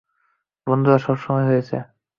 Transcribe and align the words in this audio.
বন্ধুরা, 0.67 0.97
সময় 1.19 1.45
হয়েছে। 1.45 1.77